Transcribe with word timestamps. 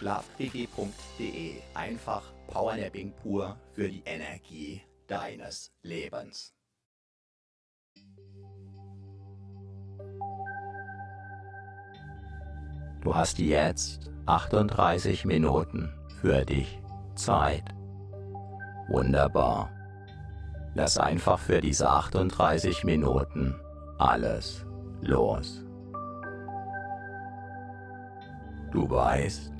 Schlafquickie.de. 0.00 1.60
Einfach 1.74 2.22
Powernapping 2.46 3.12
pur 3.22 3.54
für 3.74 3.86
die 3.86 4.02
Energie 4.06 4.80
deines 5.06 5.70
Lebens. 5.82 6.54
Du 13.02 13.14
hast 13.14 13.38
jetzt 13.38 14.10
38 14.24 15.26
Minuten 15.26 15.92
für 16.22 16.46
dich 16.46 16.80
Zeit. 17.14 17.64
Wunderbar. 18.88 19.70
Lass 20.74 20.96
einfach 20.96 21.38
für 21.38 21.60
diese 21.60 21.90
38 21.90 22.84
Minuten 22.84 23.54
alles 23.98 24.64
los. 25.02 25.62
Du 28.72 28.88
weißt, 28.88 29.59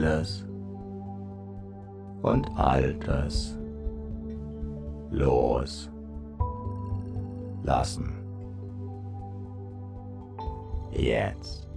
Alles 0.00 0.46
und 2.22 2.48
Altes 2.56 3.58
los 5.10 5.90
lassen. 7.62 8.10
Jetzt. 10.92 11.68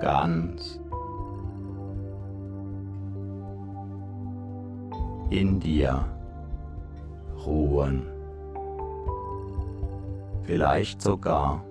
Ganz 0.00 0.80
in 5.30 5.60
dir 5.60 6.04
ruhen 7.46 8.15
vielleicht 10.46 11.02
sogar 11.02 11.64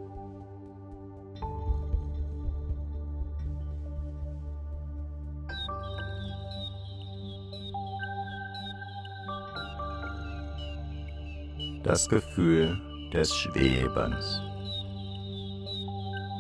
das 11.84 12.10
Gefühl 12.10 12.82
des 13.14 13.34
Schwebens 13.34 14.42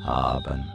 haben. 0.03 0.74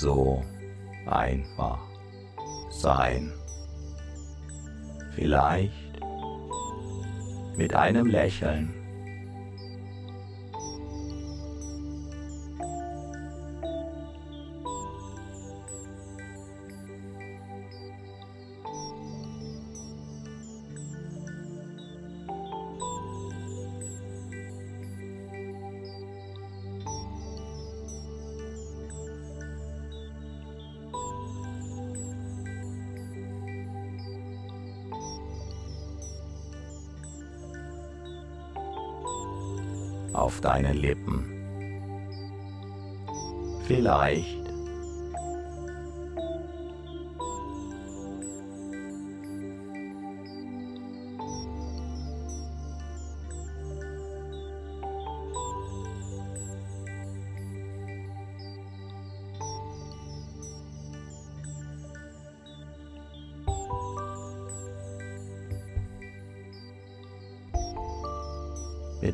so 0.00 0.44
einfach 1.06 1.80
sein. 2.70 3.32
Vielleicht 5.14 5.72
mit 7.56 7.74
einem 7.74 8.06
Lächeln. 8.06 8.77
Auf 40.48 40.54
deinen 40.54 40.76
Lippen. 40.78 41.24
Vielleicht 43.66 44.37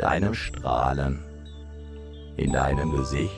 mit 0.04 0.34
Strahlen 0.34 1.24
in 2.36 2.52
deinem 2.52 2.90
Gesicht 2.92 3.32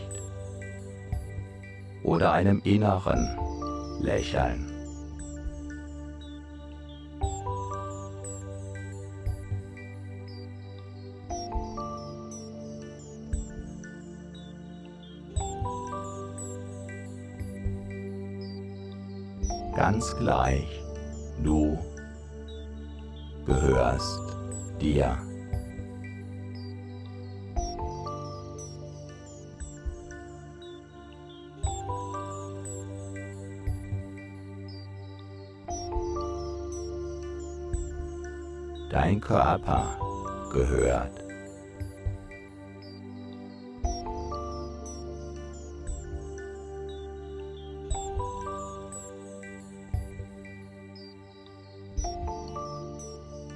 oder 2.02 2.32
einem 2.32 2.60
inneren 2.64 3.38
Lächeln. 4.00 4.72
Ganz 19.76 20.16
gleich, 20.16 20.82
du 21.44 21.78
gehörst 23.46 24.20
dir. 24.80 25.25
Körper 39.26 39.98
gehört. 40.52 41.26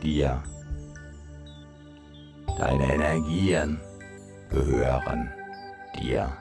dir. 0.03 0.43
Deine 2.59 2.95
Energien 2.95 3.79
gehören 4.51 5.31
dir. 5.99 6.40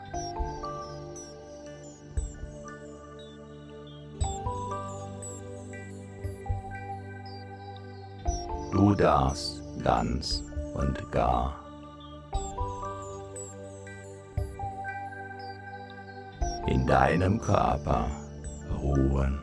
Du 8.79 8.95
darfst 8.95 9.61
ganz 9.83 10.41
und 10.73 11.11
gar 11.11 11.53
in 16.65 16.87
deinem 16.87 17.41
Körper 17.41 18.09
ruhen. 18.81 19.37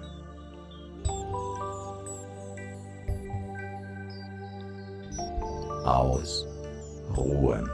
Ausruhen. 5.84 7.68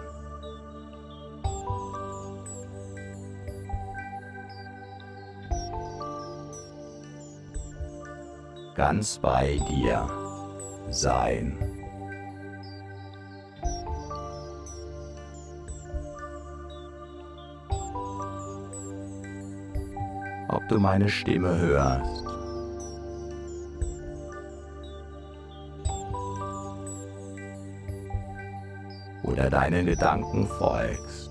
Ganz 8.75 9.16
bei 9.19 9.61
dir 9.71 10.22
sein. 10.92 11.56
Ob 20.49 20.68
du 20.68 20.78
meine 20.78 21.08
Stimme 21.08 21.58
hörst. 21.58 22.25
Oder 29.25 29.49
deinen 29.49 29.87
Gedanken 29.87 30.46
folgst. 30.46 31.30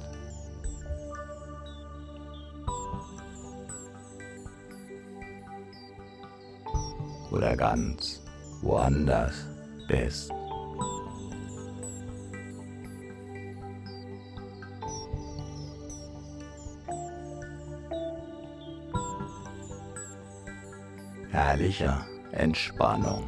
Oder 7.31 7.55
ganz 7.55 8.21
woanders 8.61 9.50
bist. 9.91 10.31
Herrlicher 21.31 22.05
Entspannung. 22.31 23.27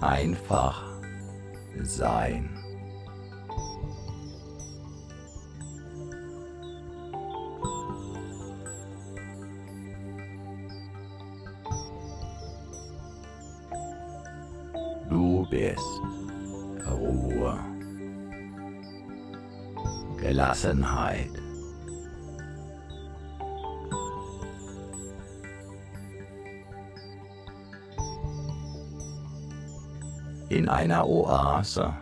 Einfach 0.00 0.82
sein. 1.82 2.59
Gelassenheit. 20.70 21.30
In 30.48 30.68
einer 30.68 31.06
Oase. 31.06 31.94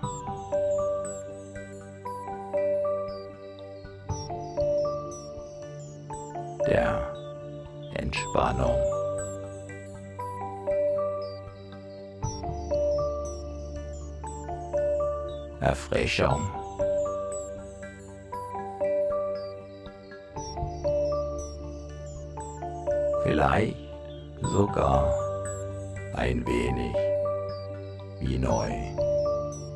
Der 6.66 7.14
Entspannung. 7.94 8.76
Erfrischung. 15.60 16.67
Vielleicht 23.38 23.76
sogar 24.42 25.14
ein 26.14 26.44
wenig 26.44 26.92
wie 28.18 28.36
neu 28.36 28.68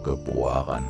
geboren. 0.02 0.85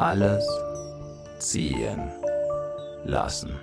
Alles 0.00 0.46
ziehen 1.38 2.10
lassen. 3.04 3.58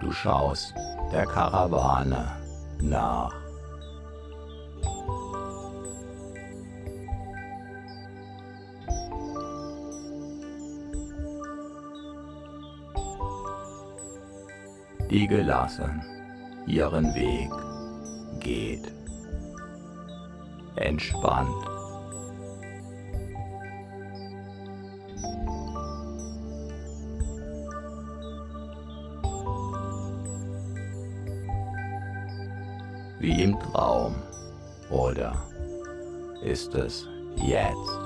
Du 0.00 0.12
schaust 0.12 0.74
der 1.10 1.24
Karawane 1.24 2.32
nach. 2.80 3.45
Die 15.10 15.26
gelassen 15.26 16.02
ihren 16.66 17.14
Weg 17.14 17.50
geht. 18.40 18.92
Entspannt. 20.76 21.48
Wie 33.18 33.42
im 33.42 33.58
Traum. 33.58 34.14
Oder 34.90 35.34
ist 36.42 36.74
es 36.74 37.08
jetzt? 37.36 38.05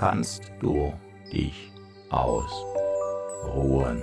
Kannst 0.00 0.50
du 0.62 0.94
dich 1.30 1.70
ausruhen. 2.08 4.02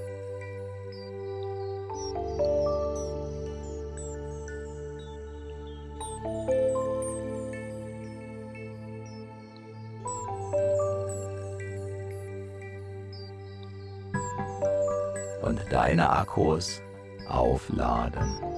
Akkus 16.21 16.83
aufladen. 17.27 18.50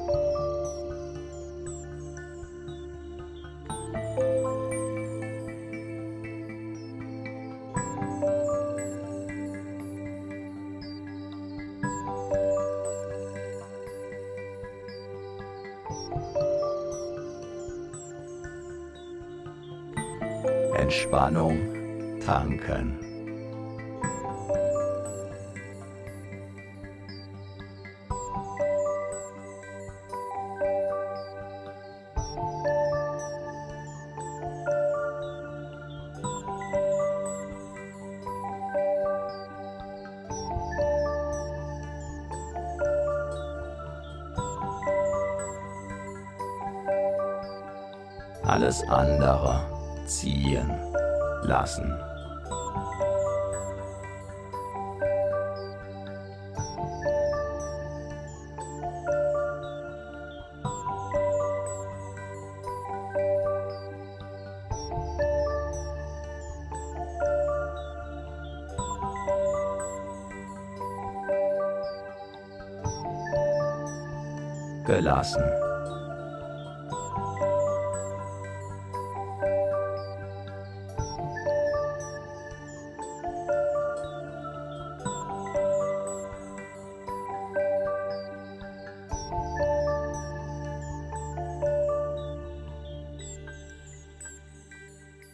Gelassen. 74.94 75.44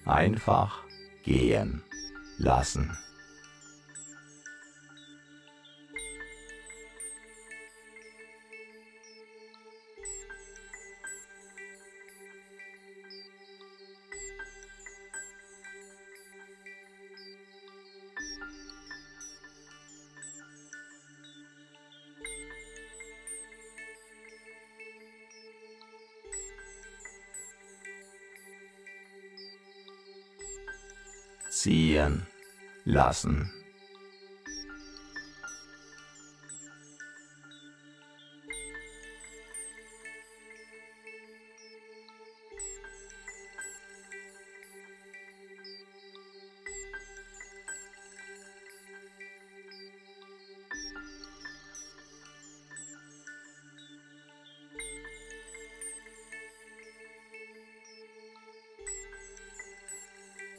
einfach 0.05 0.83
gehen 1.23 1.83
lassen. 2.37 2.97
Lassen. 33.09 33.59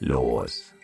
los 0.00 0.74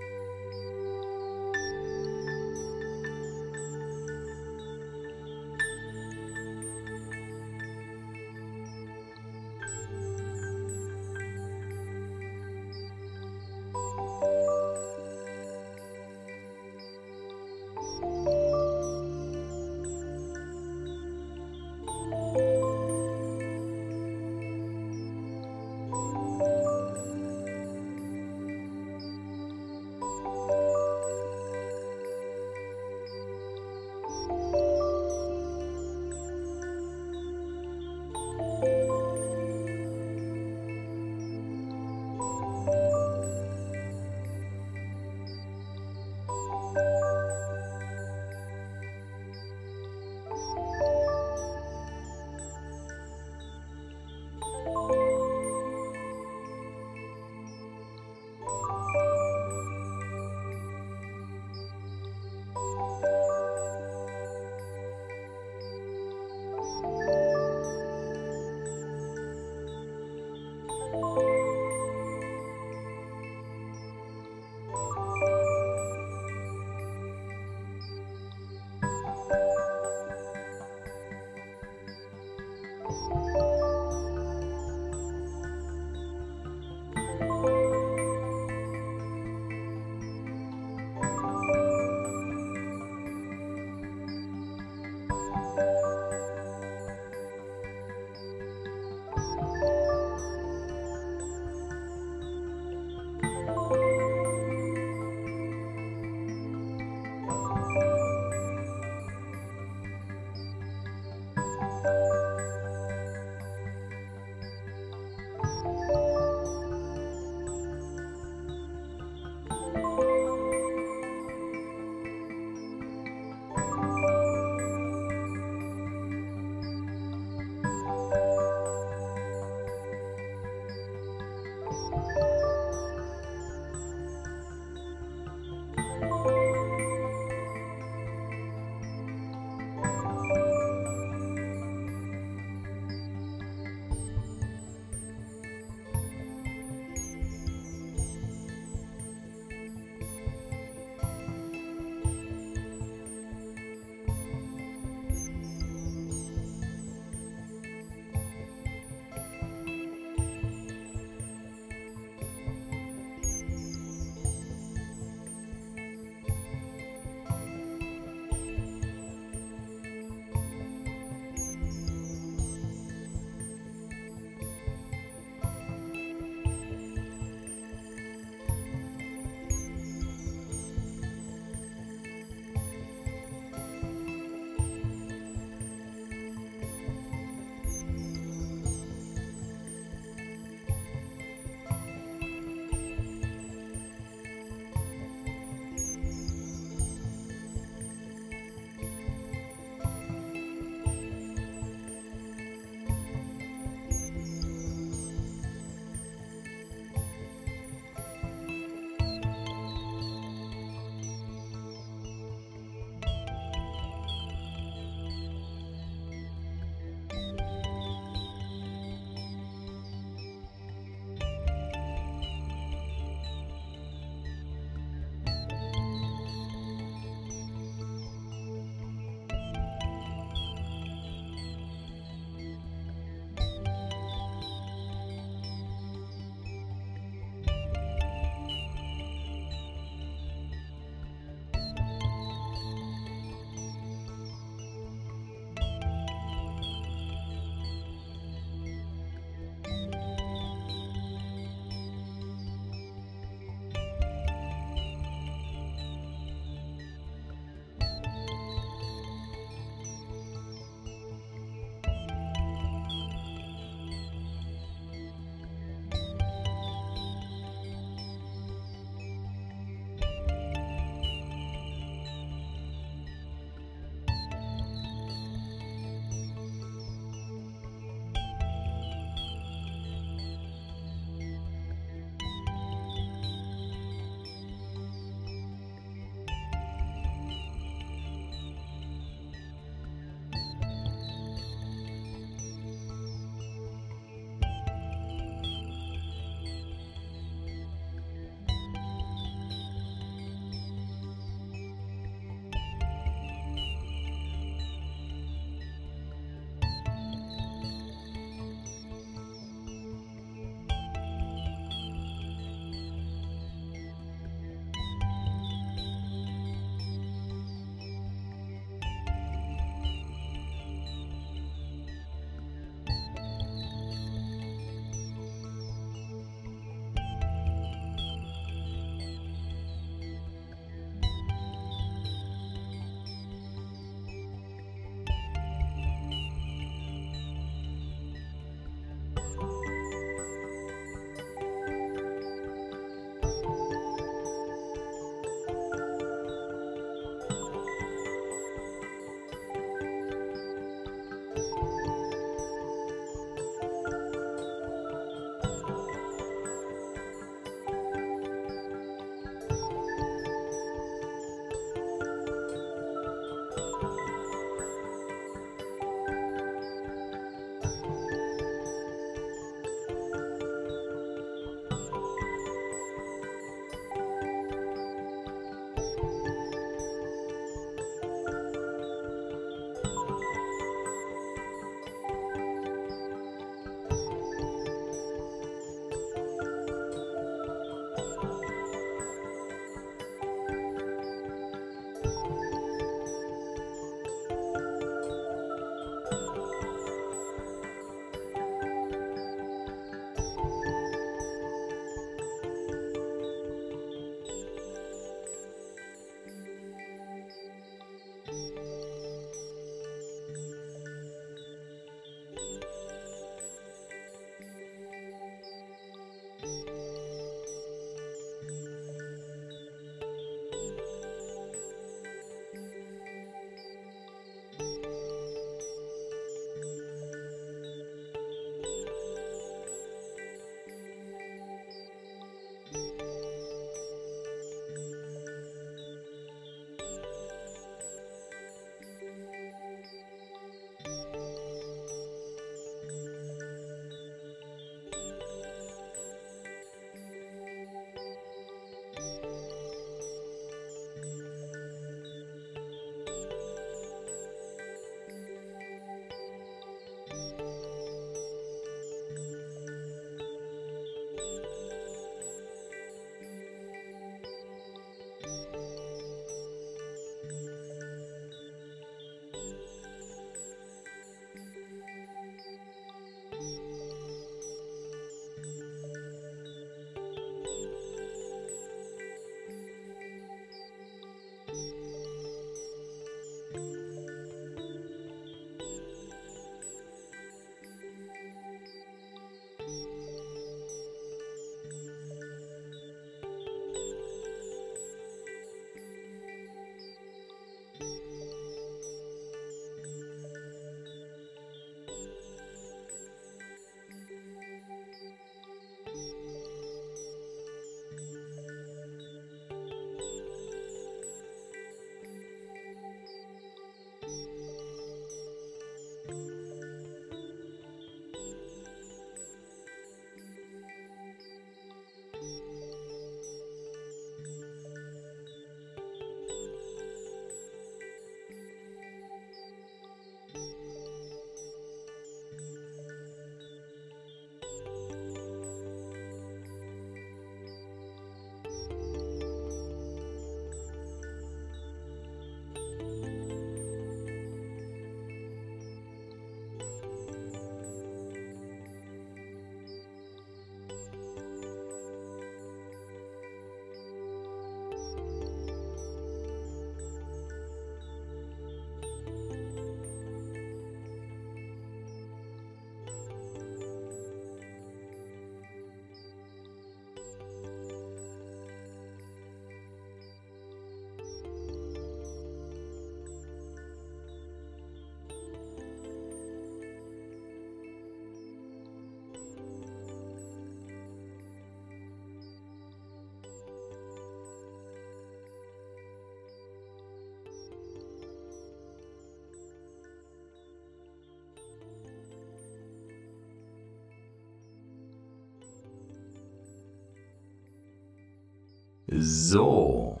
So, 598.98 600.00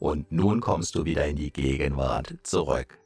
und 0.00 0.32
nun 0.32 0.60
kommst 0.60 0.96
du 0.96 1.04
wieder 1.04 1.24
in 1.26 1.36
die 1.36 1.52
Gegenwart 1.52 2.34
zurück. 2.42 2.98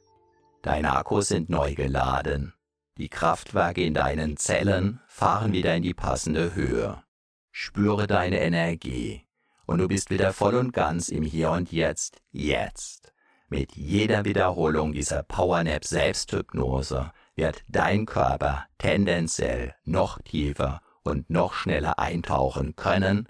Deine 0.63 0.95
Akkus 0.95 1.27
sind 1.27 1.49
neu 1.49 1.75
geladen. 1.75 2.53
Die 2.97 3.09
Kraftwerke 3.09 3.83
in 3.83 3.93
deinen 3.93 4.37
Zellen 4.37 5.01
fahren 5.07 5.53
wieder 5.53 5.75
in 5.75 5.83
die 5.83 5.93
passende 5.93 6.55
Höhe. 6.55 7.03
Spüre 7.51 8.07
deine 8.07 8.39
Energie 8.39 9.27
und 9.67 9.77
du 9.77 9.87
bist 9.87 10.09
wieder 10.09 10.33
voll 10.33 10.55
und 10.55 10.73
ganz 10.73 11.09
im 11.09 11.23
Hier 11.23 11.51
und 11.51 11.71
Jetzt, 11.71 12.21
jetzt. 12.31 13.13
Mit 13.49 13.75
jeder 13.75 14.25
Wiederholung 14.25 14.93
dieser 14.93 15.21
Powernap 15.21 15.85
Selbsthypnose 15.85 17.11
wird 17.35 17.63
dein 17.67 18.07
Körper 18.07 18.65
tendenziell 18.79 19.75
noch 19.85 20.19
tiefer 20.23 20.81
und 21.03 21.29
noch 21.29 21.53
schneller 21.53 21.99
eintauchen 21.99 22.75
können 22.75 23.29